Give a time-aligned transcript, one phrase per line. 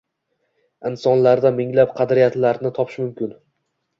[0.89, 3.37] Insonlarda minglab qadriyatlarni topish mumkin